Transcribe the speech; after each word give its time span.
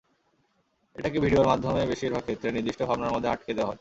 এটাকে 0.95 1.17
ভিডিওর 1.19 1.47
মাধ্যমে 1.47 1.81
বেশির 1.91 2.11
ভাগ 2.13 2.23
ক্ষেত্রে 2.23 2.49
নির্দিষ্ট 2.51 2.81
ভাবনার 2.83 3.13
মধ্যে 3.13 3.29
আটকে 3.29 3.51
দেওয়া 3.53 3.65
হয়। 3.65 3.69